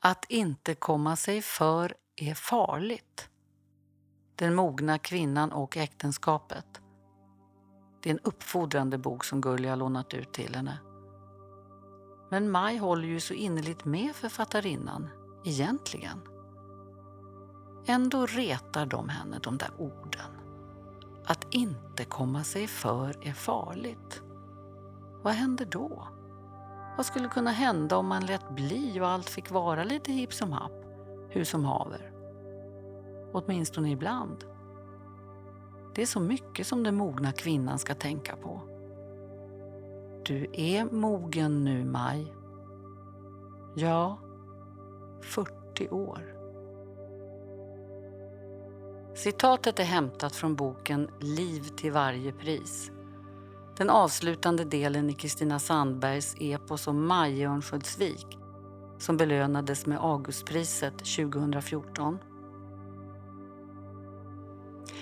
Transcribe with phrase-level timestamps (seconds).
[0.00, 3.28] Att inte komma sig för är farligt.
[4.34, 6.80] Den mogna kvinnan och äktenskapet.
[8.02, 10.78] Det är en uppfordrande bok som Gulli har lånat ut till henne.
[12.30, 15.08] Men Maj håller ju så innerligt med författarinnan,
[15.44, 16.20] egentligen.
[17.86, 20.30] Ändå retar de henne, de där orden.
[21.26, 24.22] Att inte komma sig för är farligt.
[25.22, 26.17] Vad händer då?
[26.98, 30.52] Vad skulle kunna hända om man lät bli och allt fick vara lite hipp som
[30.52, 30.84] happ,
[31.28, 32.12] hur som haver?
[33.32, 34.44] Åtminstone ibland.
[35.94, 38.60] Det är så mycket som den mogna kvinnan ska tänka på.
[40.24, 42.34] Du är mogen nu, Maj.
[43.76, 44.18] Ja,
[45.22, 46.34] 40 år.
[49.14, 52.90] Citatet är hämtat från boken Liv till varje pris.
[53.78, 58.38] Den avslutande delen i Kristina Sandbergs epos om Maj i Örnsköldsvik
[58.98, 62.18] som belönades med Augustpriset 2014.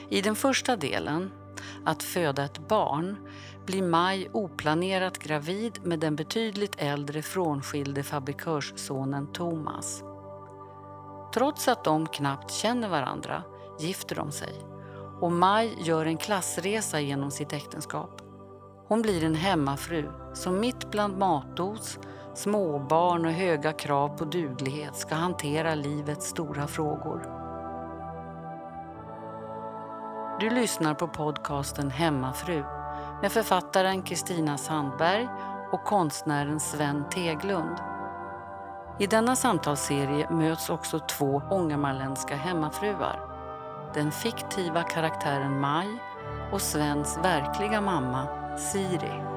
[0.09, 1.31] I den första delen,
[1.85, 3.17] Att föda ett barn,
[3.67, 10.03] blir Maj oplanerat gravid med den betydligt äldre frånskilde fabrikörssonen Thomas.
[11.35, 13.43] Trots att de knappt känner varandra
[13.81, 14.55] gifter de sig
[15.21, 18.26] och Maj gör en klassresa genom sitt äktenskap.
[18.89, 21.99] Hon blir en hemmafru som mitt bland matos,
[22.35, 27.23] småbarn och höga krav på duglighet ska hantera livets stora frågor.
[30.41, 32.65] Du lyssnar på podcasten Hemmafru
[33.23, 35.29] med författaren Kristina Sandberg
[35.73, 37.77] och konstnären Sven Teglund.
[38.99, 43.21] I denna samtalsserie möts också två ångermanländska hemmafruar.
[43.95, 45.89] Den fiktiva karaktären Maj
[46.53, 49.36] och Svens verkliga mamma Siri.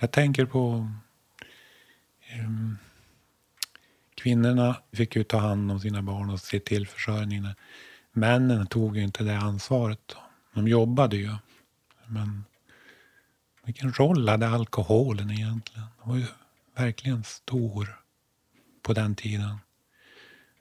[0.00, 0.88] Jag tänker på...
[2.38, 2.78] Um,
[4.14, 7.54] kvinnorna fick ju ta hand om sina barn och se till försörjningen.
[8.12, 10.16] Männen tog ju inte det ansvaret.
[10.54, 11.30] De jobbade ju.
[12.06, 12.44] Men
[13.64, 15.86] vilken roll hade alkoholen egentligen?
[15.98, 16.26] Den var ju
[16.76, 18.00] verkligen stor
[18.82, 19.58] på den tiden.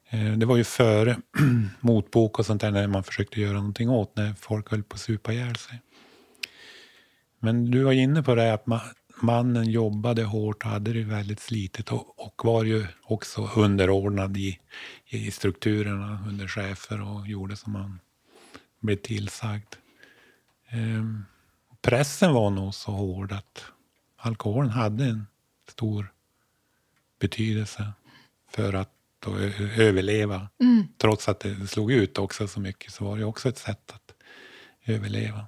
[0.10, 1.18] Eh, det var ju före
[1.80, 5.02] motbok och sånt där när man försökte göra någonting åt när folk höll på att
[5.02, 5.82] supa ihjäl sig.
[7.40, 8.80] Men du var inne på det att man,
[9.22, 14.60] mannen jobbade hårt och hade det väldigt slitigt och, och var ju också underordnad i,
[15.06, 18.00] i strukturerna under chefer och gjorde som han
[18.80, 19.76] blev tillsagd.
[20.70, 21.26] Ehm,
[21.82, 23.66] pressen var nog så hård att
[24.18, 25.28] alkoholen hade en
[25.70, 26.14] stor
[27.20, 27.94] betydelse
[28.50, 28.94] för att
[29.78, 30.50] överleva.
[30.60, 30.88] Mm.
[30.98, 34.14] Trots att det slog ut också så mycket så var det också ett sätt att
[34.86, 35.46] överleva.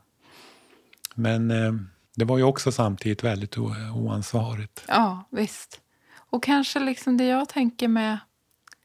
[1.16, 1.74] Men eh,
[2.16, 3.58] det var ju också samtidigt väldigt
[3.96, 4.84] oansvarigt.
[4.88, 5.82] Ja, visst.
[6.16, 8.18] Och kanske liksom det jag tänker med...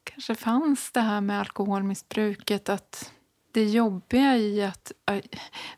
[0.05, 3.13] Kanske fanns det här med alkoholmissbruket att
[3.53, 4.93] det jobbiga i att...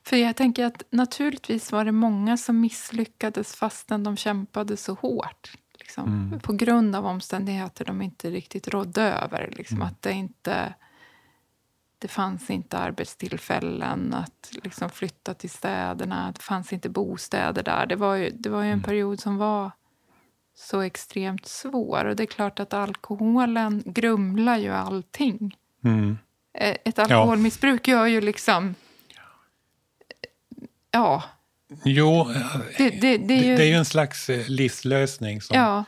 [0.03, 5.53] För jag tänker att naturligtvis var det många som misslyckades fastän de kämpade så hårt.
[5.79, 6.41] Liksom, mm.
[6.41, 9.53] På grund av omständigheter de inte riktigt rådde över.
[9.57, 9.89] Liksom, mm.
[9.89, 10.75] Att det inte
[11.99, 16.33] det fanns inte arbetstillfällen att liksom flytta till städerna.
[16.35, 17.87] Det fanns inte bostäder där.
[17.87, 18.83] Det var ju, det var ju en mm.
[18.83, 19.71] period som var
[20.55, 22.05] så extremt svår.
[22.05, 25.57] Och det är klart att alkoholen grumlar ju allting.
[25.85, 26.19] Mm.
[26.59, 28.75] Eh, ett alkoholmissbruk gör ju liksom...
[30.91, 31.23] Ja.
[31.85, 32.27] Jo,
[32.79, 35.85] det, det, det, är, ju, det är ju en slags eh, livslösning som ja.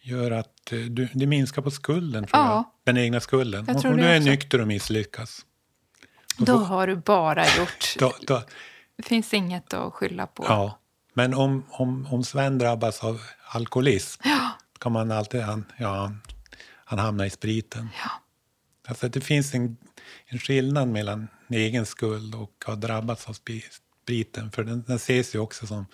[0.00, 2.54] gör att eh, du, det minskar på skulden, tror ja.
[2.54, 2.64] jag.
[2.94, 3.68] Den egna skulden.
[3.68, 5.44] Om du är nykter och misslyckas
[6.38, 7.94] då har du bara gjort...
[7.98, 8.42] då, då,
[8.96, 10.44] det finns inget att skylla på.
[10.44, 10.78] Ja,
[11.14, 14.50] men om, om, om Sven drabbas av alkoholism ja.
[14.78, 15.40] kan man alltid...
[15.40, 16.12] Han, ja,
[16.84, 17.88] han, hamnar i spriten.
[18.04, 18.10] Ja.
[18.88, 19.76] Alltså det finns en,
[20.26, 23.36] en skillnad mellan egen skuld och att ha drabbats av
[24.02, 24.50] spriten.
[24.50, 25.86] För den, den ses ju också som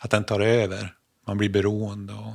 [0.00, 0.94] att den tar över.
[1.26, 2.12] Man blir beroende.
[2.12, 2.34] Och,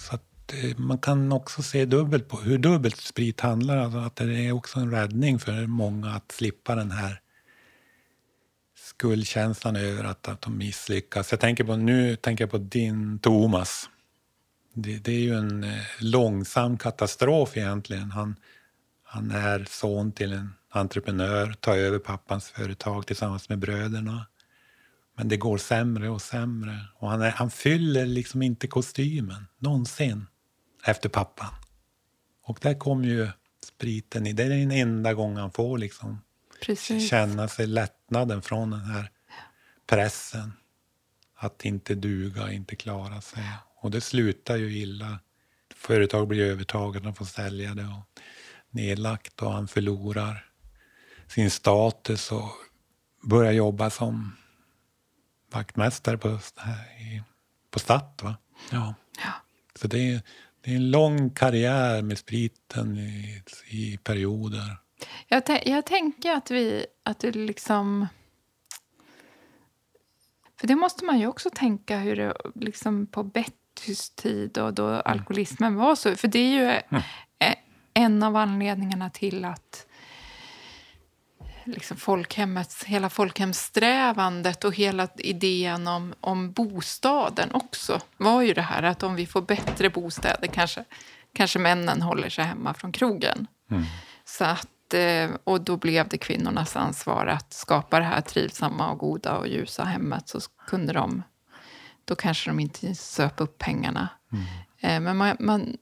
[0.00, 3.76] så att Eh, man kan också se dubbelt på hur dubbelt sprit handlar.
[3.76, 7.20] Alltså att det är också en räddning för många att slippa den här
[8.78, 11.30] skuldkänslan över att, att de misslyckas.
[11.30, 13.88] Jag tänker på, nu tänker jag på din Thomas.
[14.74, 18.10] Det, det är ju en eh, långsam katastrof egentligen.
[18.10, 18.36] Han,
[19.02, 24.26] han är son till en entreprenör, tar över pappans företag tillsammans med bröderna.
[25.16, 26.80] Men det går sämre och sämre.
[26.98, 30.26] Och han, är, han fyller liksom inte kostymen någonsin
[30.86, 31.54] efter pappan.
[32.42, 33.28] Och där kommer ju
[33.64, 34.32] spriten i.
[34.32, 36.22] Det är den enda gången han får liksom
[36.62, 37.10] Precis.
[37.10, 39.10] känna sig lättnaden från den här
[39.86, 40.52] pressen.
[41.34, 43.42] Att inte duga, inte klara sig.
[43.80, 45.18] Och det slutar ju illa.
[45.74, 48.20] Företag blir övertaget, de får sälja det och
[48.70, 50.50] nedlagt och han förlorar
[51.26, 52.50] sin status och
[53.22, 54.36] börjar jobba som
[55.52, 56.38] vaktmästare på,
[57.70, 58.20] på Statt.
[58.22, 58.36] Va?
[58.70, 58.94] Ja.
[59.18, 59.32] Ja.
[59.74, 60.22] Så det är,
[60.66, 64.76] det är en lång karriär med spriten i, i perioder.
[65.28, 66.86] Jag, jag tänker att vi...
[67.02, 68.06] Att det liksom...
[70.60, 74.88] För det måste man ju också tänka hur det liksom på Bettys tid och då
[74.88, 76.16] alkoholismen var så.
[76.16, 76.68] För det är ju
[77.38, 77.54] eh,
[77.94, 79.86] en av anledningarna till att
[81.66, 88.82] liksom folkhemmets, hela folkhemssträvandet och hela idén om, om bostaden också var ju det här
[88.82, 90.84] att om vi får bättre bostäder kanske,
[91.34, 93.46] kanske männen håller sig hemma från krogen.
[94.24, 98.98] Så att, eh, och då blev det kvinnornas ansvar att skapa det här trivsamma och
[98.98, 100.28] goda och ljusa hemmet.
[100.28, 101.22] Så kunde de,
[102.04, 104.08] då kanske de inte söp upp pengarna.
[104.80, 105.76] Eh, Men man, man,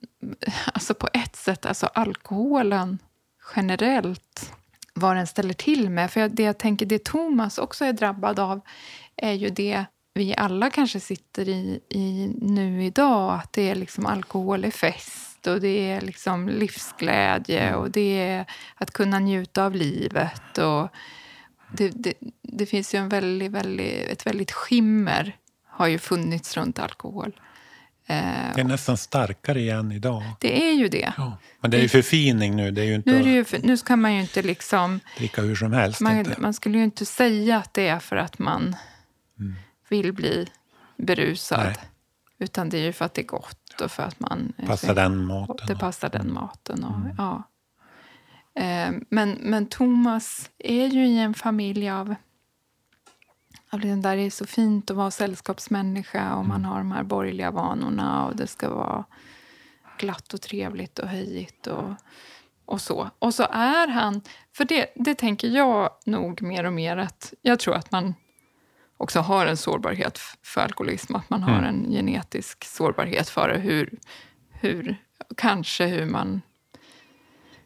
[0.73, 2.99] alltså på ett sätt, alltså alkoholen
[3.57, 4.53] generellt,
[4.95, 6.11] vad den ställer till med.
[6.11, 8.61] För det jag tänker, det Thomas också är drabbad av,
[9.17, 13.35] är ju det vi alla kanske sitter i, i nu idag.
[13.35, 18.47] Att det är liksom alkohol är fest och det är liksom livsglädje och det är
[18.75, 20.59] att kunna njuta av livet.
[20.59, 20.89] Och
[21.73, 25.37] det, det, det finns ju en väldigt, väldigt, ett väldigt skimmer
[25.67, 27.41] har ju funnits runt alkohol.
[28.07, 30.23] Eh, Det är nästan starkare igen idag.
[30.41, 31.13] det är ju det.
[31.17, 31.39] Ja.
[31.61, 32.71] Men det är ju förfining nu.
[32.71, 35.01] Det är ju inte Nu, är ju, för- nu ska man ju inte liksom...
[35.19, 36.01] dricka hur som helst.
[36.01, 36.41] Man, inte.
[36.41, 38.77] man skulle ju inte säga att det är för att man
[39.89, 40.47] vill bli
[40.97, 41.61] berusad.
[41.65, 41.77] Nej.
[42.39, 44.53] Utan det är ju för att det är gott och för att man...
[44.67, 45.67] Passar den maten.
[45.67, 46.85] Det passar den maten.
[46.85, 47.43] Och, ja.
[48.63, 52.15] eh, men, men Thomas är ju i en familj av...
[53.79, 57.51] liksom där det är så fint att vara sällskapsmänniska och man har de här borgerliga
[57.51, 59.05] vanorna och det ska vara
[59.99, 61.95] glatt och trevligt och höjigt och,
[62.65, 63.11] och så.
[63.19, 64.21] Och så är han...
[64.53, 68.15] För det, det tänker jag nog mer och mer att jag tror att man
[68.97, 71.15] också har en sårbarhet för alkoholism.
[71.15, 73.59] Att man har en genetisk sårbarhet för det.
[73.59, 73.99] Hur,
[74.51, 74.97] hur,
[75.37, 76.43] kanske hur man,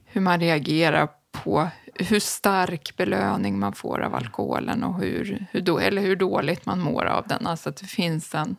[0.05, 1.69] hur man reagerar på
[1.99, 6.81] hur stark belöning man får av alkoholen och hur, hur, då, eller hur dåligt man
[6.81, 7.47] mår av den.
[7.47, 8.57] Alltså att det finns en...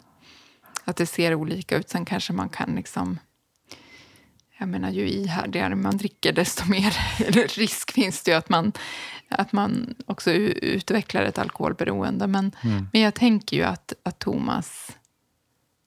[0.86, 1.90] Att det ser olika ut.
[1.90, 3.20] Sen kanske man kan liksom...
[4.58, 6.98] Jag menar, ju ihärdigare man dricker, desto mer
[7.58, 8.72] risk finns det ju att man,
[9.30, 12.28] att man också utvecklar ett alkoholberoende.
[12.28, 12.52] Men,
[12.94, 14.98] men jag tänker ju att, att Thomas,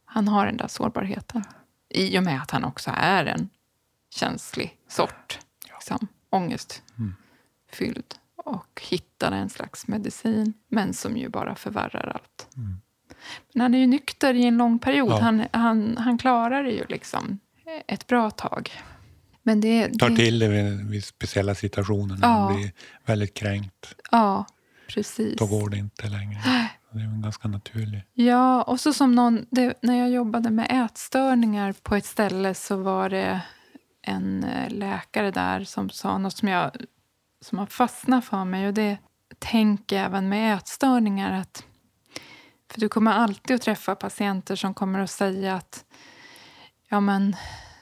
[0.05, 1.45] han har den där sårbarheten.
[1.89, 3.49] I och med att han också är en
[4.15, 5.39] känslig sort.
[5.65, 6.09] Liksom,
[7.73, 8.15] ångestfylld.
[8.37, 12.49] Och hittar en slags medicin, men som ju bara förvärrar allt.
[13.53, 15.11] Men han är ju nykter i en lång period.
[15.13, 15.21] Ja.
[15.21, 17.39] Han, han, han klarar det ju liksom
[17.87, 18.71] ett bra tag.
[19.43, 22.45] Men det, Tar det, till det vid, vid speciella situationer när Ja.
[22.45, 22.73] man blir
[23.07, 23.95] väldigt kränkt.
[24.11, 24.47] Ja,
[24.89, 25.39] precis.
[25.39, 26.41] Då går det inte längre.
[26.93, 28.03] Det är en ganska naturlig.
[28.15, 29.47] Ja, och så som någon...
[29.51, 33.41] Det, när jag jobbade med ätstörningar på ett ställe så var det
[34.03, 36.71] en eh, läkare där som sa något som, jag,
[37.43, 38.67] som har fastnat för mig.
[38.67, 38.99] Och det
[39.39, 41.41] tänker jag även med ätstörningar.
[41.41, 41.65] att
[42.71, 45.85] För du kommer alltid att träffa patienter som kommer att säga att
[46.89, 47.37] ja men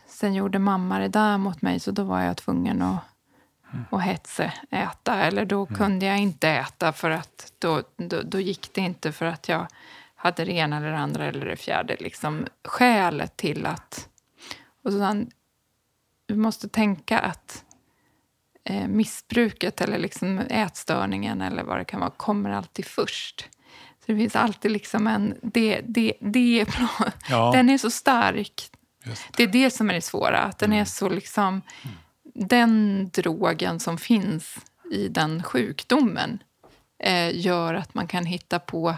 [0.06, 3.04] sen gjorde mamma det där mot mig så då var jag tvungen att
[3.90, 5.14] och hetse äta.
[5.14, 9.26] Eller då kunde jag inte äta för att då, då, då gick det inte för
[9.26, 9.66] att jag
[10.14, 11.96] hade det ena eller det andra eller det fjärde.
[12.00, 14.08] Liksom skälet till att...
[14.84, 15.30] Och så han,
[16.26, 17.64] du måste tänka att
[18.70, 23.48] eh, missbruket eller liksom ätstörningen eller vad det kan vara kommer alltid först.
[23.98, 25.34] Så det finns alltid liksom en...
[25.42, 26.66] Det, det, det,
[27.28, 27.50] Ja.
[27.54, 28.70] Den är så stark.
[29.04, 30.38] Just Det är det som är det svåra.
[30.38, 31.62] Att den är så liksom...
[32.34, 34.58] Den drogen som finns
[34.92, 36.42] i den sjukdomen
[37.02, 38.94] eh, gör att man kan hitta på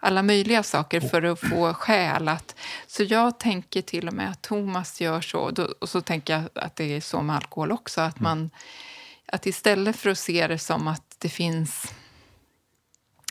[0.00, 2.54] alla möjliga saker för att få skäl att...
[2.86, 5.50] Så jag tänker till och med att Thomas gör så.
[5.50, 8.00] Då, och så tänker jag att det är så med alkohol också.
[8.00, 8.50] Att, man,
[9.26, 11.92] att istället för att se det som att det finns...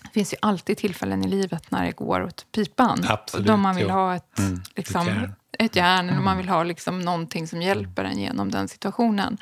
[0.04, 3.06] Det finns ju alltid tillfällen i livet när det går åt pipan.
[3.08, 3.94] Absolut, då man vill ja.
[3.94, 5.34] ha ett, Mm, liksom, ett järn.
[5.60, 9.38] ett järn eller man vill ha liksom någonting som hjälper en genom den situationen.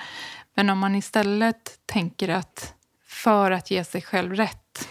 [0.54, 2.74] Men om man istället tänker att
[3.08, 4.88] för att ge sig själv rätt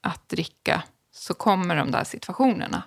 [0.00, 0.82] att dricka
[1.20, 2.82] så kommer de där situationerna.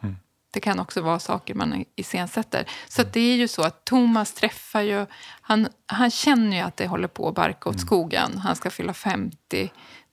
[0.53, 2.65] Det kan också vara saker man iscensätter.
[2.87, 5.05] Så att det är ju så att Thomas träffar ju...
[5.41, 8.37] Han, han känner ju att det håller på att barka åt skogen.
[8.37, 9.37] Han ska fylla 50.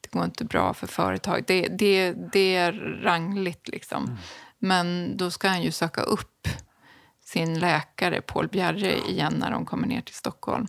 [0.01, 1.45] Det går inte bra för företag.
[1.47, 2.73] Det, det, det är
[3.03, 4.19] rangligt liksom.
[4.59, 6.49] Men då ska han ju söka upp
[7.25, 10.67] sin läkare Paul Bjerre igen när de kommer ner till Stockholm.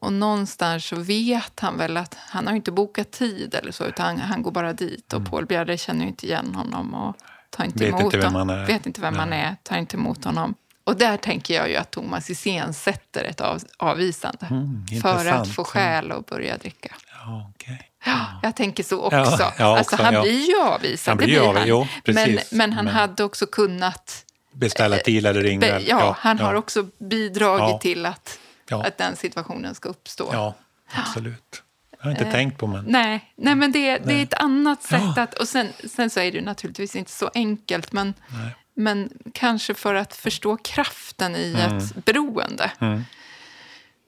[0.00, 4.06] Och någonstans så vet han väl att han har inte bokat tid eller så, utan
[4.06, 5.12] han, han går bara dit.
[5.12, 7.16] Och Paul Bjerre känner inte igen honom och
[7.50, 7.92] tar inte Mm.
[7.92, 8.56] Vet emot inte vem honom.
[8.56, 8.66] han.
[8.66, 10.54] Vet inte vem han är, tar inte emot honom.
[10.84, 14.46] Och där tänker jag ju att Thomas iscensätter ett av, avvisande.
[14.50, 16.94] Mm, för att få skäl att börja dricka.
[17.24, 17.90] Ja, okej.
[18.04, 19.16] Ja, jag tänker så också.
[19.16, 20.22] Ja, ja, alltså, också, han ja.
[20.22, 21.68] blir ju avvisad, Han blir det ju blir av- han.
[21.68, 24.24] jo, men, men han Men- hade också kunnat...
[24.52, 25.60] Beställa tid eller ringa.
[25.60, 28.38] Be, ja, han har också bidragit till att,
[28.70, 28.84] Ja.
[28.86, 30.28] att den situationen ska uppstå.
[30.32, 30.54] Ja,
[30.94, 31.62] absolut.
[31.98, 32.84] Jag har inte Eh, tänkt på men.
[32.84, 35.22] Nej, nej men det, det är ett annat sätt Ja.
[35.22, 35.34] att...
[35.34, 38.56] Och sen, sen så är det naturligtvis inte så enkelt, men, Nej.
[38.74, 42.70] men kanske för att förstå kraften i ett beroende.
[42.80, 43.04] Mm.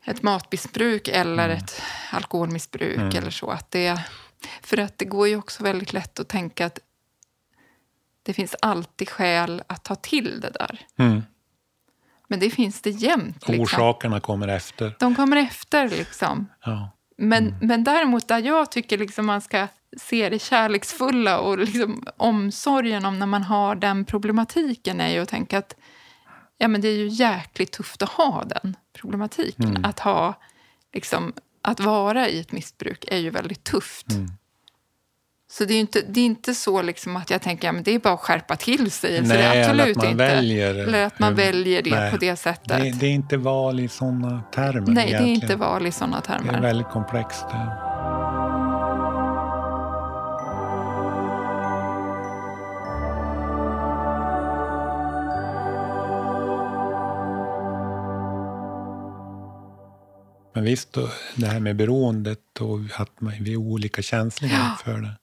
[0.04, 3.16] Ett matmissbruk eller ett alkoholmissbruk Mm.
[3.16, 3.50] eller så.
[3.50, 4.00] Att det,
[4.62, 6.78] för att det går ju också väldigt lätt att tänka att
[8.22, 10.80] det finns alltid skäl att ta till det där.
[10.98, 11.22] Mm.
[12.30, 13.48] Men det finns det jämt.
[13.48, 13.60] Liksom.
[13.62, 14.96] Orsakerna kommer efter.
[14.98, 16.46] De kommer efter liksom.
[16.64, 16.90] Ja.
[17.16, 17.58] Men, Mm.
[17.68, 19.68] men däremot där jag tycker liksom man ska
[20.00, 25.28] se det kärleksfulla och liksom omsorgen om när man har den problematiken är ju att
[25.28, 25.76] tänka att
[26.58, 29.68] ja, men det är ju jäkligt tufft att ha den problematiken.
[29.68, 29.84] Mm.
[29.84, 30.34] Att, ha,
[30.94, 31.32] liksom,
[31.62, 34.10] att vara i ett missbruk är ju väldigt tufft.
[34.10, 34.28] Mm.
[35.52, 37.94] Så det är inte, det är inte så liksom att jag tänker att ja, det
[37.94, 39.20] är bara att skärpa till sig.
[39.20, 40.24] Nej, det är eller absolut att man inte.
[40.24, 42.10] väljer, eller att man väljer det nej.
[42.10, 42.68] på det sättet.
[42.68, 45.28] Det, det är inte val i sådana termer Nej, det är egentligen.
[45.42, 46.60] inte val i sådana Det är termer.
[46.60, 47.44] väldigt komplext.
[60.54, 60.96] Men visst,
[61.36, 65.16] det här med beroendet och att vi är olika känsliga för det.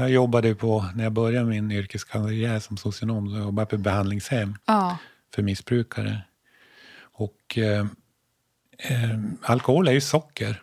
[0.00, 4.54] Jag jobbade på, när jag började min yrkeskarriär som socionom, så jobbade jag på behandlingshem
[4.66, 4.98] Ja.
[5.34, 6.22] för missbrukare.
[7.00, 7.86] Och eh,
[8.78, 10.62] eh, alkohol är ju socker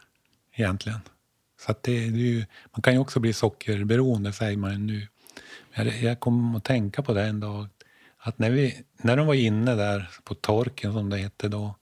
[0.53, 0.99] egentligen.
[1.59, 5.07] Så det, det är ju, man kan ju också bli sockerberoende säger man ju nu.
[5.73, 7.67] Jag, jag kom att tänka på det en dag.
[8.17, 11.75] Att när, vi, när de var inne där på torken som det hette då.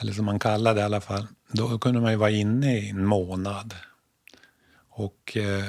[0.00, 1.26] Eller som man kallade det i alla fall.
[1.52, 3.74] Då kunde man ju vara inne i en månad.
[4.88, 5.64] Och eh,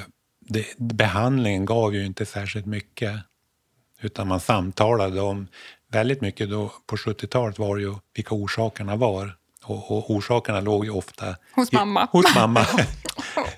[0.47, 3.13] det, behandlingen gav ju inte särskilt mycket.
[4.01, 5.47] Utan man samtalade om
[5.91, 9.35] väldigt mycket då på 70-talet var det ju vilka orsakerna var.
[9.63, 12.07] Och, och orsakerna låg ju ofta Hos i- mamma.
[12.11, 12.65] Hos mamma.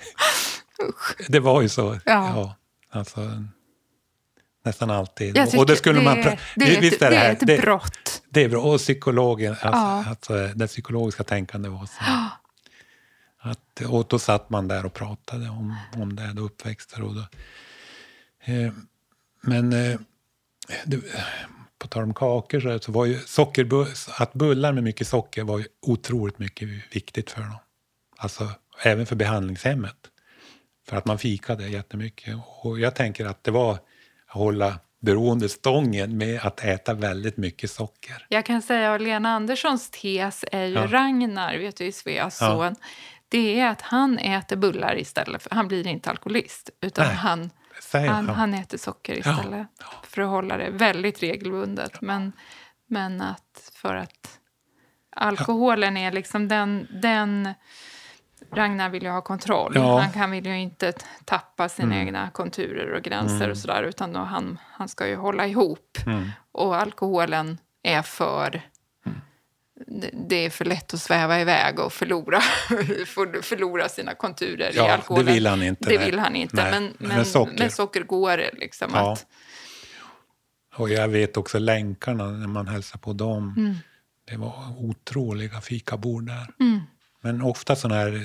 [1.27, 1.99] det var ju så.
[2.05, 2.55] Ja.
[2.91, 3.43] alltså,
[4.65, 5.37] nästan alltid.
[5.57, 6.15] Och det skulle man...
[6.17, 8.21] det, pra- det, är visst ett, det är här- ett det- brott.
[8.29, 8.61] det är bra.
[8.61, 10.05] Och psykologen, alltså, Ja.
[10.09, 12.03] alltså, det psykologiska tänkandet var så.
[13.85, 17.01] Och då satt man där och pratade om, om det, då uppväxter.
[17.01, 17.25] Och då,
[18.53, 18.71] eh,
[19.41, 19.99] men eh,
[20.85, 21.01] det,
[21.79, 25.59] på tal om kakor så, så var ju sockerbull, att bullar med mycket socker var
[25.59, 27.57] ju otroligt mycket viktigt för dem.
[28.17, 28.49] Alltså
[28.83, 29.97] även för behandlingshemmet.
[30.89, 32.35] För att man fikade jättemycket.
[32.61, 33.85] Och jag tänker att det var att
[34.27, 38.25] hålla beroendestången med att äta väldigt mycket socker.
[38.29, 40.87] Jag kan säga att Lena Anderssons tes är ju Ja.
[40.87, 42.73] Ragnar, vet du, Sveas Ja.
[43.29, 45.43] Det är att han äter bullar istället.
[45.43, 47.51] För, han blir inte alkoholist, utan Nej, han,
[47.93, 48.53] han, han.
[48.53, 49.19] äter socker Ja.
[49.19, 49.67] istället.
[50.03, 52.01] För att hålla det väldigt regelbundet.
[52.01, 52.31] Men,
[52.87, 54.39] men att för att
[55.15, 56.87] alkoholen är liksom den...
[57.01, 57.53] den
[58.53, 59.71] Ragnar vill ju ha kontroll.
[59.75, 59.91] Ja.
[59.91, 60.03] Mm.
[60.03, 60.93] Han kan vill ju inte
[61.25, 63.83] tappa sina egna konturer och gränser och sådär.
[63.83, 65.97] Utan då han, han ska ju hålla ihop.
[66.05, 66.29] Mm.
[66.51, 68.61] Och alkoholen är för...
[69.87, 72.41] Det- Det är för lätt att sväva iväg och förlora,
[73.05, 75.33] för- förlora sina konturer i Ja, det alkoholen.
[75.33, 76.05] vill han inte, Det nej.
[76.05, 76.55] vill han inte.
[76.55, 77.59] Nej, Men, men men socker.
[77.59, 78.51] med socker går det.
[78.53, 79.13] Liksom Ja.
[79.13, 79.25] att,
[80.75, 83.53] Och jag vet också länkarna när man hälsar på dem.
[83.57, 83.75] Mm.
[84.25, 86.47] Det var otroliga fikabord där.
[86.59, 86.79] Mm.
[87.21, 88.21] Men ofta sådana här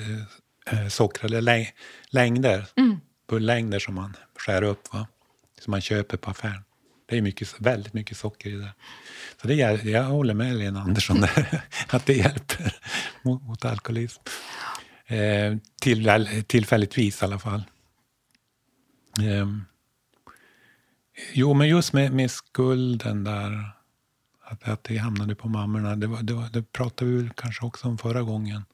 [0.71, 1.71] eh, sockrade läng-
[2.09, 2.65] längder.
[2.77, 2.99] Mm.
[3.21, 5.07] köttbullängder som man skär upp, va?
[5.61, 6.63] som man köper på affären.
[7.13, 8.73] Det är mycket, väldigt mycket socker i det.
[9.41, 12.75] Så det, jag, håller med Lena Andersson där, att det hjälper
[13.21, 14.21] mot, mot alkoholism.
[15.05, 17.63] Eh, till, tillfälligtvis i alla fall.
[19.19, 19.47] Eh,
[21.33, 23.69] jo, men just med, med skulden där,
[24.43, 27.87] att, att det hamnade på mammorna, det, var, det, var, det pratade vi kanske också
[27.87, 28.65] om förra gången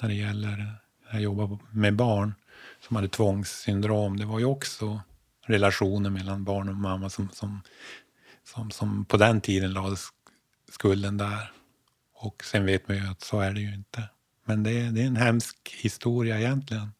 [0.00, 2.34] när det gäller när jag jobbade med barn
[2.80, 4.16] som hade tvångssyndrom.
[4.16, 5.00] Det var ju också
[5.48, 7.60] relationer mellan barn och mamma som, som,
[8.44, 10.08] som, som på den tiden lades
[10.70, 11.52] skulden där.
[12.14, 14.02] Och sen vet man ju att så är det ju inte.
[14.44, 16.92] Men det är, det är en hemsk historia egentligen.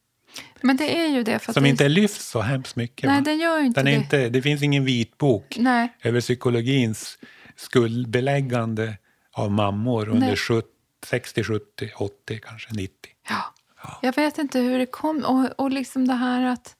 [0.61, 1.39] Men det är ju det.
[1.39, 1.69] För som det...
[1.69, 3.09] inte lyfts så hemskt mycket.
[3.09, 3.97] Nej, den gör inte den är det.
[3.97, 5.93] Inte, det finns ingen vitbok Nej.
[6.01, 7.17] över psykologins
[7.55, 8.97] skuldbeläggande
[9.31, 10.67] av mammor under 70,
[11.05, 12.93] 60, 70, 80, kanske 90.
[13.29, 13.53] Ja.
[13.83, 13.99] ja.
[14.01, 15.23] Jag vet inte hur det kom.
[15.25, 16.75] Och, och liksom det här att,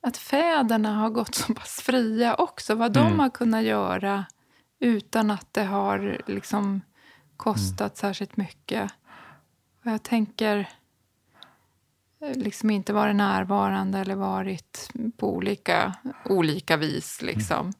[0.00, 2.74] att fäderna har gått så pass fria också.
[2.74, 3.18] Vad de mm.
[3.18, 4.24] har kunnat göra
[4.80, 6.80] utan att det har liksom
[7.36, 7.96] kostat mm.
[7.96, 8.92] särskilt mycket.
[9.84, 10.68] Och jag tänker
[12.20, 17.22] eh, liksom inte varit närvarande eller varit på olika, olika vis.
[17.22, 17.72] Liksom.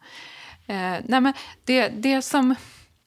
[0.66, 0.94] Mm.
[0.94, 1.32] Eh, nej men
[1.64, 2.54] det, det som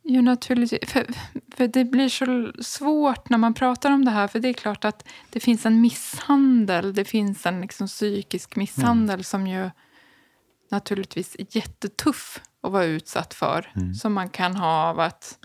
[0.04, 0.92] ju naturligtvis...
[0.92, 1.08] För,
[1.56, 4.28] för det blir så svårt när man pratar om det här.
[4.28, 6.94] För det är klart att det finns en misshandel.
[6.94, 9.24] Det finns en liksom psykisk misshandel mm.
[9.24, 9.70] som ju
[10.72, 13.72] naturligtvis är jättetuff att vara utsatt för.
[13.76, 13.94] Mm.
[13.94, 15.38] Som man kan ha av att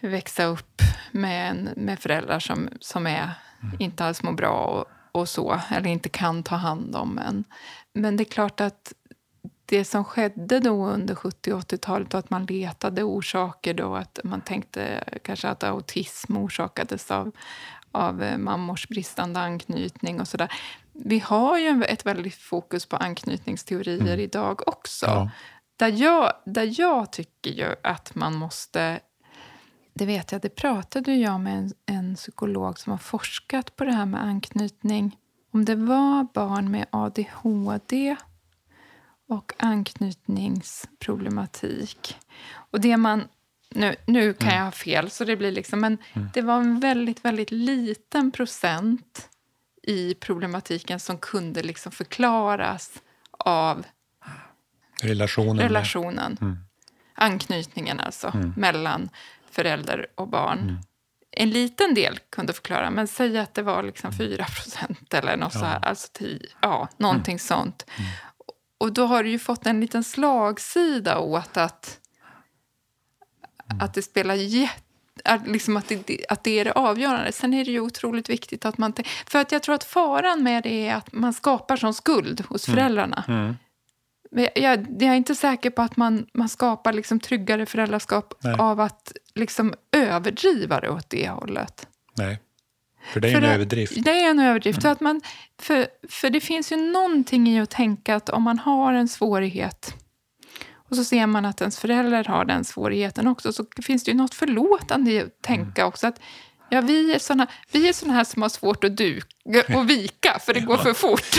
[0.00, 3.30] växa upp med, en, med föräldrar som, som är,
[3.62, 3.76] mm.
[3.78, 7.44] inte alls mår bra och, och, så, eller inte kan ta hand om en.
[7.92, 8.92] Men det är klart att
[9.70, 14.40] det som skedde då under 70 och 80-talet att man letade orsaker då, att man
[14.40, 17.32] tänkte kanske att autism orsakades av,
[17.92, 20.52] av eh, mammors bristande anknytning och sådär.
[20.92, 24.20] Vi har ju ett väldigt fokus på anknytningsteorier mm.
[24.20, 25.06] idag också.
[25.06, 25.30] Ja.
[25.76, 29.00] Där, jag, där jag tycker ju att man måste
[29.94, 33.92] det vet jag, det pratade jag med en, en psykolog som har forskat på det
[33.92, 35.16] här med anknytning.
[35.52, 38.16] Om det var barn med ADHD
[39.30, 42.16] och anknytningsproblematik.
[42.70, 43.28] Och det man...
[43.74, 44.58] Nu, nu kan mm.
[44.58, 46.28] jag ha fel, så det blir liksom, men mm.
[46.34, 49.28] det var en väldigt, väldigt liten procent
[49.82, 53.86] i problematiken som kunde liksom förklaras av
[55.02, 55.58] relationen.
[55.58, 56.38] relationen.
[56.40, 56.58] Mm.
[57.14, 58.52] Anknytningen alltså, mm.
[58.56, 59.08] mellan
[59.50, 60.58] förälder och barn.
[60.58, 60.76] Mm.
[61.30, 64.46] En liten del kunde förklara, men säg att det var liksom 4 mm.
[64.46, 65.60] procent eller något ja.
[65.60, 67.86] så här, alltså tio, ja, någonting sånt.
[68.80, 71.98] Och då har du ju fått en liten slagsida åt att,
[73.70, 73.80] mm.
[73.84, 74.82] att det spelar jätte
[75.46, 77.32] liksom att, det, att det är det avgörande.
[77.32, 78.92] Sen är det ju otroligt viktigt att man...
[79.26, 82.68] För att jag tror att faran med det är att man skapar sån skuld hos
[82.68, 82.76] mm.
[82.76, 83.24] föräldrarna.
[83.28, 83.56] Mm.
[84.30, 88.54] Jag, jag, är inte säker på att man, man skapar liksom tryggare föräldraskap Nej.
[88.58, 91.88] av att liksom överdriva det åt det hållet.
[92.14, 92.40] Nej,
[93.12, 94.04] för det är ju en det, överdrift.
[94.04, 94.84] Det är en överdrift.
[94.84, 94.92] Mm.
[94.92, 95.20] Att man,
[95.62, 99.94] för, för det finns ju någonting i att tänka att om man har en svårighet
[100.90, 104.16] och så ser man att ens förälder har den svårigheten också så finns det ju
[104.16, 105.88] något förlåtande i att tänka mm.
[105.88, 106.06] också.
[106.06, 106.20] att
[106.72, 109.26] Ja, vi är såna, vi är såna här som har svårt att duka
[109.76, 111.36] och vika, för det går för fort.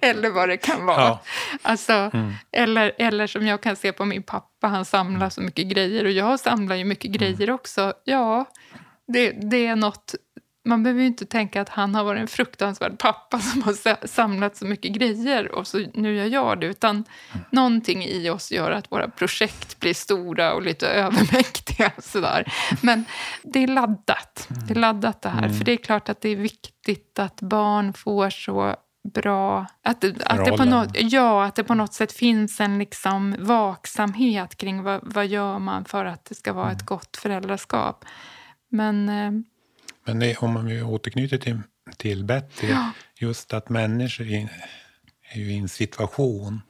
[0.00, 1.00] eller vad det kan vara.
[1.00, 1.22] Ja.
[1.62, 2.32] Alltså, mm.
[2.52, 6.10] eller, eller som jag kan se på min pappa, han samlar så mycket grejer och
[6.10, 7.18] jag samlar ju mycket mm.
[7.18, 7.92] grejer också.
[8.04, 8.44] Ja,
[9.06, 10.14] det, det är något
[10.64, 14.56] man behöver ju inte tänka att han har varit en fruktansvärd pappa som har samlat
[14.56, 16.66] så mycket grejer och så nu gör jag det.
[16.66, 17.44] Utan mm.
[17.50, 21.92] någonting i oss gör att våra projekt blir stora och lite övermäktiga.
[21.98, 22.52] Sådär.
[22.82, 23.04] Men
[23.42, 24.48] det är laddat.
[24.68, 25.44] Det är laddat det här.
[25.44, 25.58] Mm.
[25.58, 28.76] För det är klart att det är viktigt att barn får så
[29.14, 29.66] bra...
[29.82, 34.56] Att, att, det, på något, ja, att det på något sätt finns en liksom vaksamhet
[34.56, 36.86] kring vad, vad gör man för att det ska vara ett mm.
[36.86, 38.04] gott föräldraskap.
[38.74, 39.32] Men eh,
[40.04, 41.60] men det, om man återknyter till,
[41.96, 42.90] till Betty, ja.
[43.16, 44.48] just att människor är,
[45.32, 46.60] är ju i en situation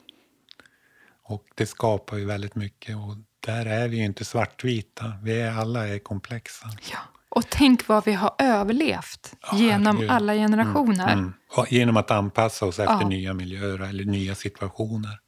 [1.22, 2.96] och det skapar ju väldigt mycket.
[2.96, 6.70] Och där är vi ju inte svartvita, vi är, alla är komplexa.
[6.92, 6.98] Ja.
[7.28, 10.10] Och tänk vad vi har överlevt ja, genom herregud.
[10.10, 11.12] alla generationer.
[11.12, 11.66] Mm, mm.
[11.70, 13.08] Genom att anpassa oss efter ja.
[13.08, 15.18] nya miljöer eller nya situationer.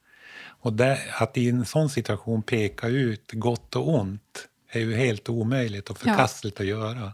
[0.60, 5.28] Och där, att i en sån situation peka ut gott och ont är ju helt
[5.28, 7.12] omöjligt och förkastligt att göra.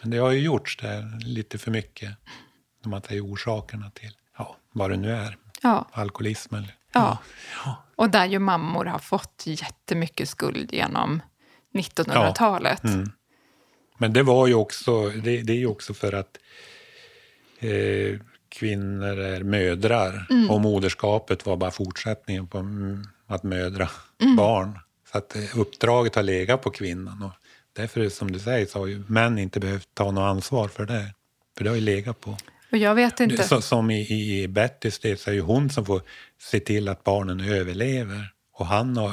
[0.00, 2.10] Men det har ju gjorts där lite för mycket.
[2.84, 5.36] När man tar orsakerna till ja, vad det nu är.
[5.62, 5.88] Ja.
[5.92, 6.74] Alkoholism eller...
[6.92, 7.18] Ja.
[7.64, 7.84] ja.
[7.96, 11.22] Och där ju mammor har fått jättemycket skuld genom
[11.74, 12.80] 1900-talet.
[12.82, 12.88] Ja.
[12.88, 13.10] Mm.
[13.98, 16.38] Men det var ju också, det, det är ju också för att
[17.58, 20.50] eh, kvinnor är mödrar Mm.
[20.50, 23.88] och moderskapet var bara fortsättningen på mm, att mödra
[24.20, 24.36] Mm.
[24.36, 24.78] barn.
[25.12, 27.22] Så att eh, uppdraget har legat på kvinnan.
[27.22, 27.32] Och
[27.72, 31.14] därför, som du säger, så har ju män inte behövt ta något ansvar för det.
[31.56, 32.36] För det har ju legat på...
[32.72, 33.42] Och jag vet inte.
[33.42, 36.02] Så, som i, i Bettys del så är ju hon som får
[36.40, 38.32] se till att barnen överlever.
[38.52, 39.12] Och han har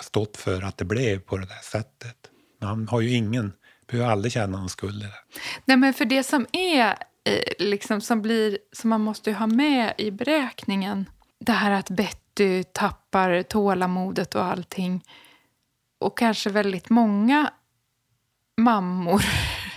[0.00, 2.16] stått för att det blev på det där sättet.
[2.58, 3.52] Men han har ju ingen,
[3.90, 5.40] behöver aldrig känna någon skuld i det.
[5.64, 6.88] Nej, men för det som är
[7.24, 11.10] eh, liksom som blir som man måste ju ha med i beräkningen.
[11.40, 12.29] Det här att Betty
[12.72, 15.04] tappar tålamodet och allting.
[15.98, 17.50] Och kanske väldigt många
[18.56, 19.22] mammor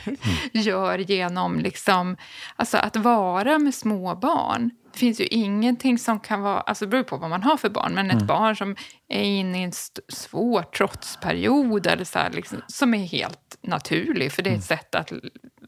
[0.52, 2.18] gör genom liksom,
[2.56, 4.72] alltså att vara med små barn.
[4.94, 7.70] Det finns ju ingenting som kan vara, alltså det beror på vad man har för
[7.70, 8.76] barn, men ett barn som
[9.08, 9.72] är inne i en
[10.10, 14.96] svår trotsperiod eller så här, liksom, som är helt naturlig, för det är ett sätt
[14.96, 15.12] att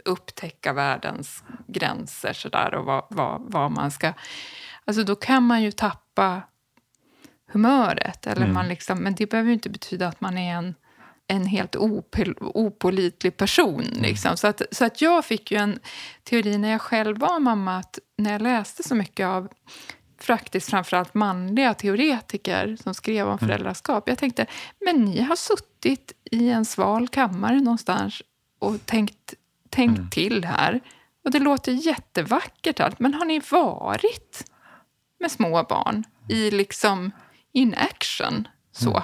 [0.06, 4.14] upptäcka världens gränser så där, och vad, vad, vad man ska...
[4.86, 6.42] Alltså då kan man ju tappa
[7.52, 10.76] humöret, eller man liksom, men det behöver ju inte betyda att man är en
[11.28, 13.84] en helt opel, opolitlig person.
[13.84, 14.38] Liksom.
[14.38, 15.80] Så, att, så att jag fick ju en
[16.24, 19.50] teori när jag själv var mamma, att när jag läste så mycket av
[20.22, 24.10] faktiskt framförallt manliga teoretiker som skrev om föräldraskap.
[24.10, 24.46] Jag tänkte,
[24.86, 28.22] men ni har suttit i en sval kammare någonstans
[28.60, 29.34] och tänkt,
[29.70, 30.82] tänkt till här.
[31.26, 34.46] Och det låter jättevackert allt, men har ni varit
[35.20, 37.12] med små barn i liksom
[37.56, 38.48] in action?
[38.72, 39.04] Så.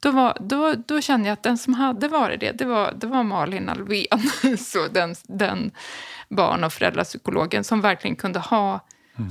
[0.00, 3.06] Då, var, då, då kände jag att den som hade varit det, det var, det
[3.06, 4.06] var Malin Alvén.
[4.58, 5.70] Så den, den
[6.28, 8.80] barn och föräldrapsykologen som verkligen kunde ha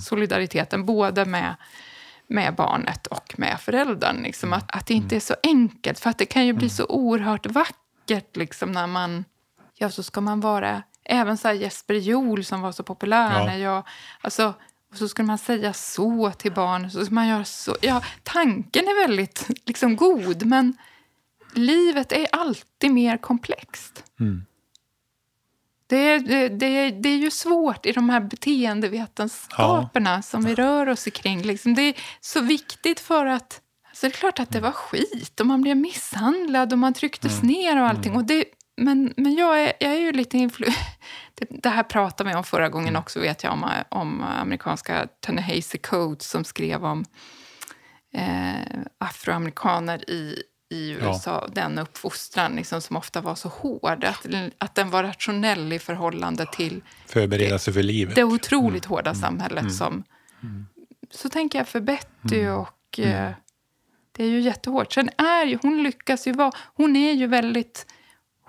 [0.05, 1.55] solidariteten både med,
[2.27, 4.23] med barnet och med föräldern.
[4.23, 6.85] Liksom, att, att det inte är så enkelt, för att det kan ju bli så
[6.85, 9.25] oerhört vackert liksom, när man...
[9.75, 10.83] Ja, så ska man vara...
[11.03, 13.45] Även så Jesper Juhl som var så populär Ja.
[13.45, 13.87] när jag...
[14.21, 14.53] Alltså,
[14.91, 16.91] och så skulle man säga så till barn.
[16.91, 17.75] Så ska man göra så.
[17.81, 20.77] Ja, tanken är väldigt liksom, god, men
[21.53, 24.03] livet är alltid mer komplext.
[24.19, 24.45] Mm.
[25.87, 30.89] Det, är, det, det, det är ju svårt i de här beteendevetenskaperna som vi rör
[30.89, 31.41] oss kring.
[31.41, 31.73] Liksom.
[31.73, 33.61] Det är så viktigt för att...
[33.89, 37.43] Alltså det är klart att det var skit och man blev misshandlad och man trycktes
[37.43, 38.15] ner och allting.
[38.15, 38.45] Och det,
[38.77, 40.67] men men jag, är, jag är ju lite influ...
[41.49, 46.29] Det, här pratade vi om förra gången också, vet jag, om, om amerikanska Ta-Nehisi Coates
[46.29, 47.05] som skrev om
[48.13, 51.47] eh, afroamerikaner i, i USA.
[51.53, 54.03] Den uppfostran liksom, som ofta var så hård.
[54.03, 54.25] Att,
[54.57, 58.15] att den var rationell i förhållande till Förbereda sig för livet.
[58.15, 59.73] det otroligt hårda samhället.
[59.73, 60.03] som
[61.11, 63.31] Så tänker jag för Betty och eh,
[64.11, 64.93] det är ju jättehårt.
[64.93, 67.85] Sen är ju, hon lyckas ju vara, hon är ju väldigt,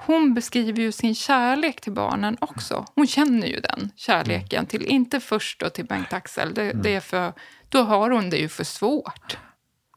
[0.06, 2.86] hon beskriver ju sin kärlek till barnen också.
[2.94, 7.32] Hon känner ju den kärleken till, inte först då till Bengt-Axel, det, det är för,
[7.68, 9.38] då har hon det ju för svårt.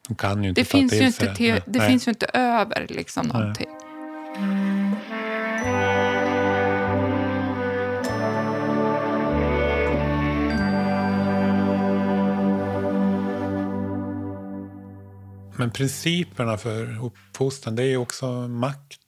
[0.08, 1.90] Hon kan ju inte Det, ta finns till ju, sig inte, te, Nej, det nej.
[1.90, 3.70] finns ju inte över liksom någonting.
[15.58, 19.05] Men principerna för uppfostran, det är ju också makt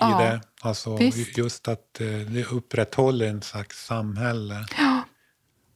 [0.00, 0.40] i Ja, det.
[0.60, 1.38] Alltså visst.
[1.38, 4.66] just att eh, det upprätthåller en slags samhälle.
[4.78, 5.02] Ja.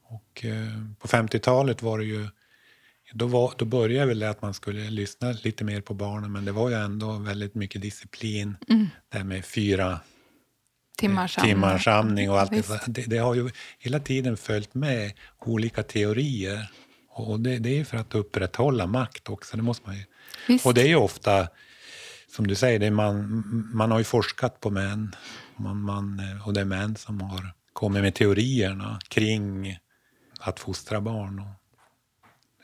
[0.08, 2.28] Och eh, på 50-talet var det ju...
[3.12, 6.44] Då, var, då började väl det att man skulle lyssna lite mer på barnen men
[6.44, 8.56] det var ju ändå väldigt mycket disciplin.
[8.68, 8.88] Mm.
[9.08, 10.00] Det här med fyra
[10.98, 13.02] Timmars timmars amning och allt det, det.
[13.06, 16.70] Det har ju hela tiden följt med olika teorier.
[17.10, 19.56] Och det, det är för att upprätthålla makt också.
[19.56, 20.04] Det måste man ju.
[20.48, 20.66] Visst.
[20.66, 21.48] Och det är ju ofta,
[22.34, 23.42] som du säger, det man,
[23.74, 25.14] man har ju forskat på män.
[25.56, 29.78] Man, man, och det är män som har kommit med teorierna kring
[30.40, 31.42] att fostra barn.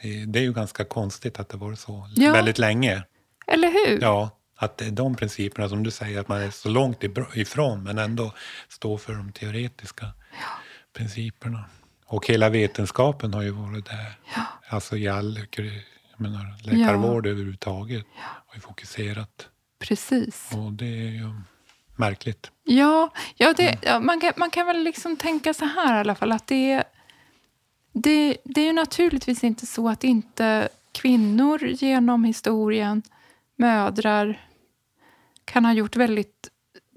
[0.02, 2.32] Det, det är ju ganska konstigt att det var så Ja.
[2.32, 3.02] väldigt länge.
[3.46, 4.00] Eller hur?
[4.00, 7.04] Ja, att det är de principerna som du säger, att man är så långt
[7.34, 8.32] ifrån men ändå
[8.68, 10.06] står för de teoretiska
[10.96, 11.64] principerna.
[12.06, 14.18] Och hela vetenskapen har ju varit där.
[14.68, 15.38] Alltså i all
[16.20, 18.04] jag menar, läkarvård överhuvudtaget
[18.46, 19.48] har ju fokuserat.
[19.80, 20.50] Precis.
[20.54, 21.30] Och det är ju
[21.96, 22.50] märkligt.
[22.64, 26.14] Ja, ja, det, ja man, kan, man kan väl liksom tänka så här i alla
[26.14, 26.32] fall.
[26.32, 26.84] att det, är-
[27.92, 33.02] det, det är ju naturligtvis inte så att inte kvinnor genom historien,
[33.56, 34.46] mödrar,
[35.44, 36.48] kan ha gjort väldigt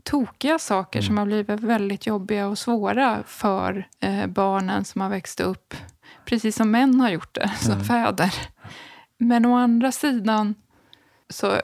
[0.03, 5.39] tokiga saker som har blivit väldigt jobbiga och svåra för eh, barnen som har växt
[5.39, 5.73] upp.
[6.25, 8.33] Precis som män har gjort det, som fäder.
[9.17, 10.55] Men å andra sidan
[11.29, 11.61] så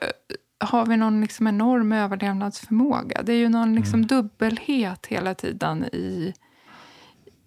[0.60, 3.22] har vi någon liksom enorm överlevnadsförmåga.
[3.24, 6.34] Det är ju någon liksom dubbelhet hela tiden i,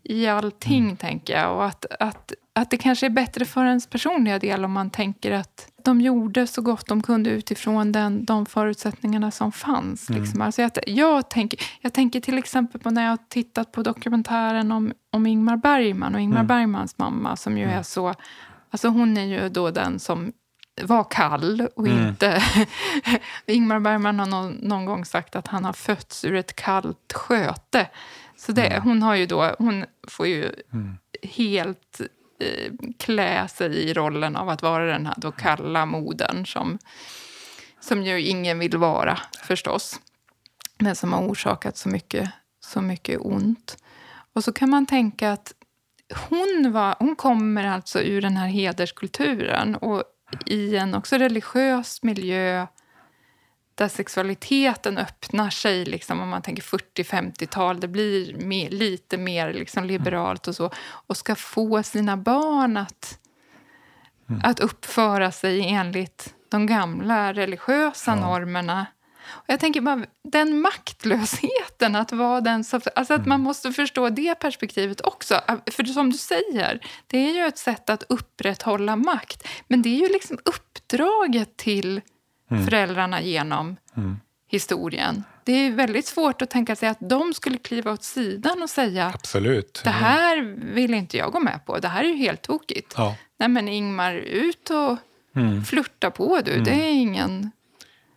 [0.02, 1.56] i allting, tänker jag.
[1.56, 5.32] Och att, att, att det kanske är bättre för ens personliga del om man tänker
[5.32, 10.10] att de gjorde så gott de kunde utifrån den, de förutsättningarna som fanns.
[10.10, 10.22] Mm.
[10.22, 10.42] Liksom.
[10.42, 14.72] Alltså jag, jag, tänker, jag tänker till exempel på när jag har tittat på dokumentären
[14.72, 16.46] om, om Ingmar Bergman och Ingmar Mm.
[16.46, 18.14] Bergmans mamma som ju är så...
[18.70, 20.32] Alltså hon är ju då den som
[20.82, 22.08] var kall och Mm.
[22.08, 22.42] inte...
[23.46, 27.88] Ingmar Bergman har någon, någon gång sagt att han har fötts ur ett kallt sköte.
[28.36, 30.96] Så det, hon har ju då, hon får ju Mm.
[31.22, 32.00] helt
[32.40, 36.78] eh, klä sig i rollen av att vara den här då kalla modern som,
[37.80, 40.00] som ju ingen vill vara förstås.
[40.78, 42.30] Men som har orsakat så mycket,
[42.60, 43.76] så mycket ont.
[44.34, 45.52] Och så kan man tänka att
[46.28, 50.04] hon, var, hon kommer alltså ur den här hederskulturen och
[50.46, 52.66] i en också religiös miljö
[53.74, 59.84] där sexualiteten öppnar sig, liksom, om man tänker 40-50-tal, det blir mer, lite mer liksom,
[59.84, 60.70] liberalt och så,
[61.06, 63.18] och ska få sina barn att,
[64.42, 68.86] att uppföra sig enligt de gamla religiösa normerna.
[69.34, 72.80] Och jag tänker bara, den maktlösheten, att vara den som...
[72.94, 75.40] Alltså att man måste förstå det perspektivet också.
[75.70, 79.48] För som du säger, det är ju ett sätt att upprätthålla makt.
[79.68, 82.00] Men det är ju liksom uppdraget till
[82.48, 83.76] föräldrarna genom
[84.48, 85.24] historien.
[85.44, 89.12] Det är väldigt svårt att tänka sig att de skulle kliva åt sidan och säga
[89.14, 89.80] Absolut.
[89.84, 92.94] det här vill inte jag gå med på, det här är ju helt tokigt.
[92.96, 93.16] Ja.
[93.38, 94.98] Nej men Ingmar, ut och
[95.36, 95.64] Mm.
[95.64, 97.50] flirta på du, det är ingen...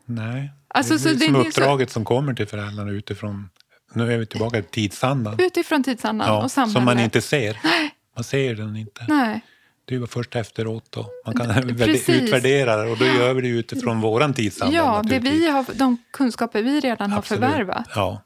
[0.06, 0.51] Nej.
[0.78, 3.50] Alltså, det så det- som det är så- uppdraget som kommer till föräldrarna utifrån...
[3.94, 5.36] Nu är vi tillbaka till tidsandan.
[5.40, 6.74] Utifrån tidsandan Ja, och samhället.
[6.74, 7.58] som man inte ser.
[8.16, 9.06] Man ser den inte.
[9.08, 9.42] Nej.
[9.86, 11.10] Det är ju först efteråt då.
[11.26, 12.10] Man kan Precis.
[12.10, 14.76] utvärdera det och då gör vi det utifrån våran tidsanda.
[14.76, 17.44] Ja, det vi har, de kunskaper vi redan har Absolut.
[17.44, 17.88] förvärvat.
[17.96, 18.22] Ja.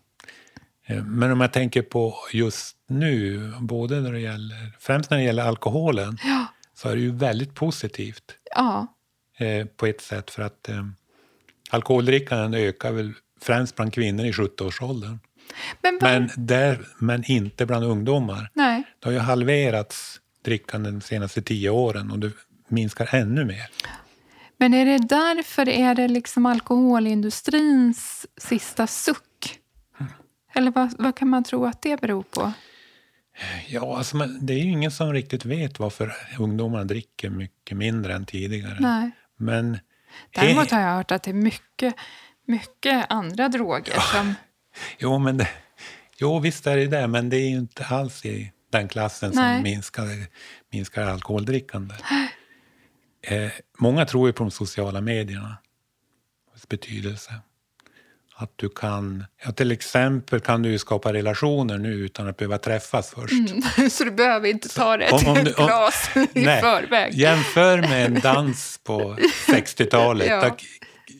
[0.86, 5.24] Eh, Men om jag tänker på just nu, både när det gäller, främst när det
[5.24, 6.46] gäller alkoholen, Ja.
[6.76, 8.24] så är det ju väldigt positivt
[8.56, 8.88] Ja,
[9.38, 10.84] eh, på ett sätt för att eh,
[11.70, 15.20] alkoholdrickandet ökar väl främst bland kvinnor i 70-årsåldern.
[15.82, 18.50] men, Men, där, men inte bland ungdomar.
[18.54, 18.84] nej.
[19.00, 22.32] Det har ju halverats drickande de senaste tio åren och det
[22.68, 23.66] minskar ännu mer.
[24.58, 29.60] men är det därför är det liksom alkoholindustrins sista suck?
[30.54, 32.52] Eller vad, vad kan man tro att det beror på?
[33.68, 38.14] Ja, alltså, men det är ju ingen som riktigt vet varför ungdomarna dricker mycket mindre
[38.14, 38.78] än tidigare.
[38.80, 39.12] Nej.
[39.38, 39.78] Men
[40.32, 41.96] Däremot har jag hört att det är mycket,
[42.48, 44.34] mycket andra droger som...
[44.98, 45.50] Jo, men det,
[46.18, 49.58] jo, visst är det det, men det är ju inte alls i den klassen Nej.
[49.58, 50.06] som minskar,
[50.72, 51.96] minskar alkoholdrickande.
[53.22, 55.58] Eh, många tror ju på de sociala medierna,
[56.54, 57.34] dess betydelse.
[58.42, 63.10] Att du kan, ja, till exempel kan du skapa relationer nu utan att behöva träffas
[63.10, 63.34] först.
[63.34, 63.90] Mm.
[63.90, 67.14] Så du behöver inte ta det Om- om ett du- om- glas i Nej, förväg.
[67.14, 69.16] Jämför med en dans på
[69.48, 70.42] 60-talet Ja.
[70.42, 70.54] där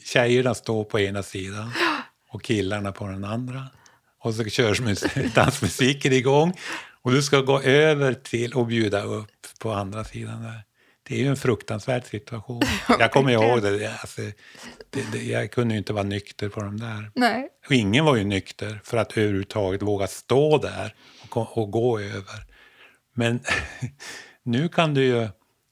[0.06, 1.72] tjejerna står på ena sidan
[2.32, 3.64] och killarna på den andra.
[4.24, 6.54] Och så körs mus- dansmusiken igång
[7.02, 9.30] och du ska gå över till och bjuda upp
[9.60, 10.44] på andra sidan.
[10.44, 10.62] Där.
[11.10, 12.62] Det är ju en fruktansvärd situation.
[13.00, 13.98] Jag kommer ihåg det.
[14.02, 14.22] Alltså,
[14.90, 17.12] det, det jag kunde ju inte vara nykter på de där.
[17.16, 17.50] Nej.
[17.66, 20.96] Och ingen var ju nykter för att överhuvudtaget våga stå där
[21.30, 22.46] och, och gå över.
[23.14, 23.40] Men
[24.44, 25.28] nu kan du ju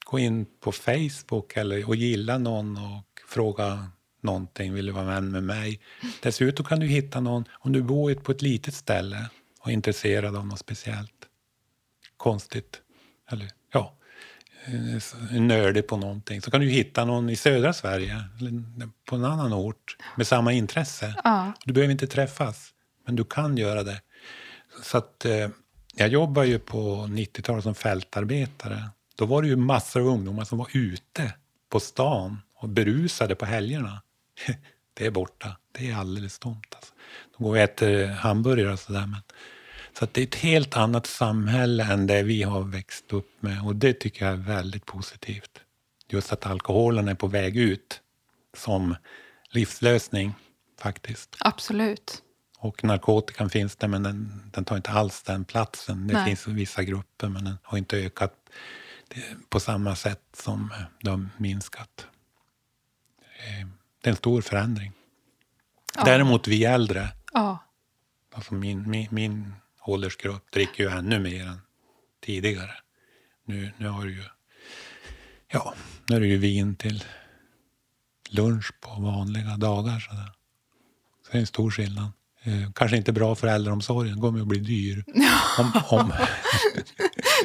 [0.06, 3.88] gå in på Facebook eller, och gilla någon och fråga
[4.23, 4.73] någonting.
[4.73, 5.82] Vill du vara vän med mig?
[6.21, 10.36] Dessutom kan du hitta någon, om du bor på ett litet ställe och är intresserad
[10.36, 11.28] av något speciellt.
[12.17, 12.82] Konstigt.
[13.32, 13.96] Eller ja,
[15.32, 16.41] nördig på någonting.
[16.41, 18.23] Så kan du hitta någon i södra Sverige
[19.06, 21.15] på en annan ort med samma intresse.
[21.23, 21.53] Ja.
[21.65, 22.69] Du behöver inte träffas,
[23.06, 24.01] men du kan göra det.
[24.84, 25.49] Så att, eh,
[25.95, 28.89] jag jobbar ju på 90-talet som fältarbetare.
[29.15, 31.34] Då var det ju massor av ungdomar som var ute
[31.69, 34.01] på stan och berusade på helgerna.
[34.93, 35.58] Det är borta.
[35.71, 36.75] Det är alldeles tomt.
[36.75, 36.93] Alltså.
[37.38, 39.08] De går och äter hamburgare och sådär.
[39.08, 39.21] Men,
[39.99, 43.65] så det är ett helt annat samhälle än det vi har växt upp med.
[43.65, 45.60] Och det tycker jag är väldigt positivt.
[46.10, 48.01] Just att alkoholen är på väg ut
[48.57, 48.95] som
[49.49, 50.33] livslösning
[50.79, 51.36] faktiskt.
[51.39, 52.23] Absolut.
[52.60, 56.07] Och narkotikan finns där men den, den tar inte alls den platsen.
[56.07, 56.25] Det Nej.
[56.25, 58.33] finns vissa grupper men den har inte ökat
[59.49, 62.07] på samma sätt som det har minskat.
[63.21, 63.67] Eh,
[64.01, 64.91] Det är en stor förändring.
[65.95, 66.03] Ja.
[66.05, 67.57] Däremot vi äldre, Ja.
[68.33, 69.53] alltså min, min, min
[69.91, 71.62] åldersgrupp, dricker ju ännu mer än
[72.26, 72.71] tidigare.
[73.45, 74.23] Nu, nu har du ju,
[75.52, 75.73] ja,
[76.10, 77.04] nu är det ju vin till
[78.30, 80.00] lunch på vanliga dagar.
[80.00, 80.32] Så, där.
[81.26, 82.12] så det är en stor skillnad.
[82.43, 85.04] Eh, kanske inte bra för äldreomsorgen, kommer att bli dyr.
[85.60, 86.13] Om, om,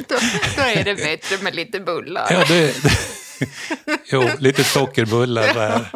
[0.09, 0.15] Då,
[0.57, 2.27] då är det bättre med lite bullar.
[2.31, 2.75] ja, det,
[4.13, 5.53] jo, lite sockerbullar.
[5.53, 5.91] Så här.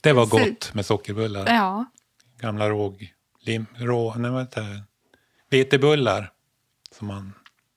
[0.00, 1.46] Det var gott med sockerbullar.
[1.54, 1.84] Ja,
[2.40, 4.82] Gamla råg, lim, rå, nej, det?
[5.50, 6.32] Vetebullar
[6.92, 7.32] som man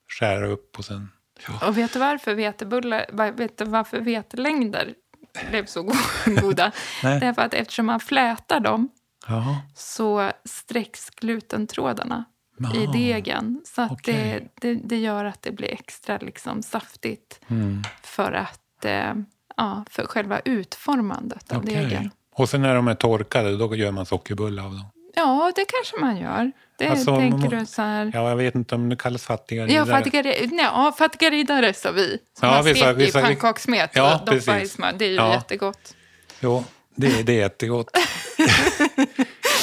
[0.08, 1.10] skär upp och sen...
[1.48, 1.68] Ja.
[1.68, 4.94] och vet du varför vetebullar, vet du varför vetelängder
[5.50, 5.92] blev så go-
[6.40, 6.72] goda?
[7.02, 7.20] Nej.
[7.20, 8.88] Därför att eftersom man flätar dem
[9.26, 9.56] Jaha.
[9.74, 12.24] så sträcks glutentrådarna
[12.74, 13.62] i Ah, degen.
[13.64, 14.48] Så att okej.
[14.60, 19.14] det, det, det gör att det blir extra liksom saftigt Mm, för att eh,
[19.56, 21.74] ja, för själva utformandet av okej.
[21.76, 22.10] degen.
[22.32, 24.84] Och sen när de är torkade, då gör man sockerbullar av dem.
[25.14, 26.52] Ja, det kanske man gör.
[26.78, 28.10] Det Alltså, tänker må- du så här.
[28.14, 29.86] Ja, jag vet inte om det kallas fattiga Ja, riddare.
[29.86, 32.18] fattiga, ri- nej, ja, fattiga riddare sa vi.
[32.38, 34.72] Som Ja, man vi steker i pannkakssmet Ja, och doppar i precis.
[34.72, 34.92] smör.
[34.98, 35.32] Det är ju Ja.
[35.34, 35.94] jättegott.
[36.40, 36.64] Jo,
[36.96, 37.88] det, det är jättegott.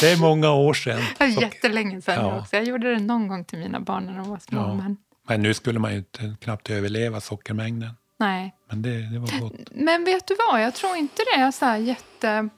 [0.01, 1.01] det är många år sedan.
[1.17, 2.39] Det var jättelänge sedan Ja.
[2.39, 2.55] också.
[2.55, 4.59] Jag gjorde det någon gång till mina barn när de var små.
[4.59, 4.73] Ja.
[4.75, 7.89] Men, Men nu skulle man ju inte, knappt överleva sockermängden.
[8.19, 8.55] nej.
[8.69, 9.53] Men det, det var gott.
[9.71, 10.61] men vet du vad?
[10.63, 12.49] Jag tror inte det är så här jätte...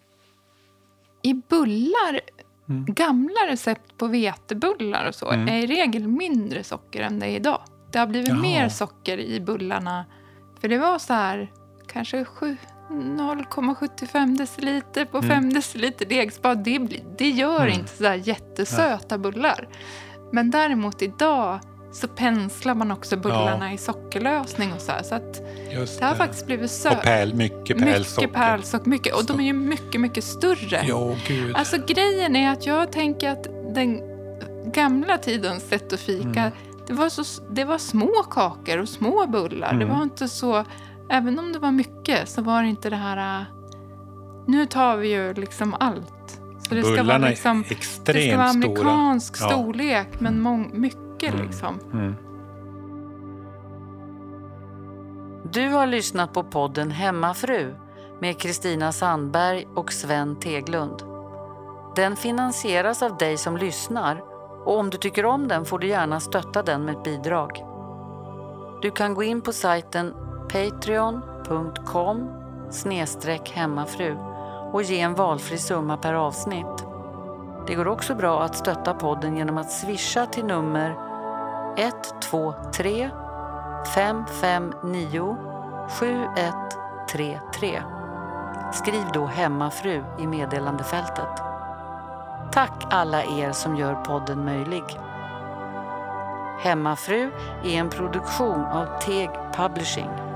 [1.26, 2.20] I bullar,
[2.70, 2.86] Mm.
[2.86, 5.48] gamla recept på vetebullar och så Mm.
[5.48, 7.62] är i regel mindre socker än det är idag.
[7.92, 8.42] Det har blivit Jaha.
[8.42, 10.06] mer socker i bullarna.
[10.62, 11.52] För det var så här,
[11.88, 12.58] kanske sju-
[12.90, 15.30] 0,75 deciliter på Mm.
[15.30, 16.64] 5 deciliter degspad.
[16.64, 16.78] Det,
[17.18, 17.80] det gör Mm.
[17.80, 19.68] inte så där jättesöta bullar.
[20.32, 21.60] Men däremot idag
[21.94, 25.04] så penslar man också bullarna i sockerlösning och så här.
[25.04, 26.18] Så att Just det har det.
[26.18, 27.02] faktiskt blivit Och sött.
[27.02, 28.28] pärl, mycket pärlsocker.
[28.28, 28.90] Mycket pärlsocker.
[28.90, 30.82] Mycket, och de är ju mycket, mycket större.
[30.84, 31.56] Jo, gud.
[31.56, 33.44] Alltså grejen är att jag tänker att
[33.76, 34.02] den
[34.74, 36.52] gamla tidens sätt att fika, Mm.
[36.88, 39.70] det, var så, det var små kakor och små bullar.
[39.74, 39.90] Det Mm.
[39.98, 40.66] var inte så,
[41.10, 43.46] även om det var mycket så var det inte det här, äh,
[44.48, 46.40] nu tar vi ju liksom allt.
[46.70, 48.66] Så det ska vara, Bullarna liksom, är det ska extremt vara stora.
[48.92, 49.50] amerikansk Ja.
[49.50, 51.00] storlek, men mång, mycket
[51.30, 51.46] Mm.
[51.46, 51.80] liksom.
[51.94, 52.16] Mm.
[55.52, 57.76] Du har lyssnat på podden Hemmafru
[58.20, 61.04] med Kristina Sandberg och Sven Teglund.
[61.96, 64.24] Den finansieras av dig som lyssnar
[64.66, 67.66] och om du tycker om den får du gärna stötta den med ett bidrag.
[68.82, 70.14] Du kan gå in på sajten
[70.52, 72.30] patreon.com
[73.54, 74.18] hemmafru
[74.72, 76.86] och ge en valfri summa per avsnitt.
[77.68, 80.96] Det går också bra att stötta podden genom att swisha till nummer
[81.78, 83.10] 123
[83.96, 85.38] 559
[85.90, 87.84] 7133.
[88.74, 91.30] Skriv då hemmafru i meddelandefältet.
[92.52, 94.84] Tack alla er som gör podden möjlig.
[96.60, 97.32] Hemmafru
[97.64, 100.33] är en produktion av Teg Publishing.